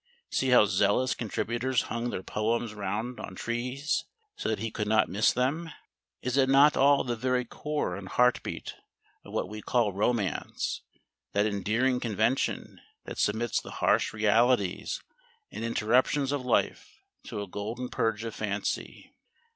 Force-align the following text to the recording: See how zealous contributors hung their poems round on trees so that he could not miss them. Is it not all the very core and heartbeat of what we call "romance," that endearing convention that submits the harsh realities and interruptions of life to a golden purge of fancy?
See 0.31 0.49
how 0.49 0.65
zealous 0.65 1.13
contributors 1.13 1.83
hung 1.83 2.09
their 2.09 2.23
poems 2.23 2.73
round 2.73 3.19
on 3.19 3.35
trees 3.35 4.05
so 4.35 4.49
that 4.49 4.57
he 4.57 4.71
could 4.71 4.87
not 4.87 5.09
miss 5.09 5.31
them. 5.31 5.69
Is 6.23 6.37
it 6.37 6.49
not 6.49 6.75
all 6.75 7.03
the 7.03 7.15
very 7.15 7.45
core 7.45 7.95
and 7.95 8.07
heartbeat 8.07 8.73
of 9.23 9.31
what 9.31 9.47
we 9.47 9.61
call 9.61 9.93
"romance," 9.93 10.81
that 11.33 11.45
endearing 11.45 11.99
convention 11.99 12.81
that 13.05 13.19
submits 13.19 13.61
the 13.61 13.73
harsh 13.77 14.11
realities 14.11 15.03
and 15.51 15.63
interruptions 15.63 16.31
of 16.31 16.43
life 16.43 17.03
to 17.25 17.43
a 17.43 17.47
golden 17.47 17.87
purge 17.87 18.23
of 18.23 18.33
fancy? 18.33 19.13